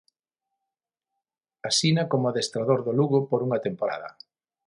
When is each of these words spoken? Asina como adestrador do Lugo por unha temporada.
Asina 1.69 2.03
como 2.11 2.25
adestrador 2.29 2.79
do 2.85 2.91
Lugo 2.99 3.19
por 3.29 3.39
unha 3.47 3.63
temporada. 3.67 4.09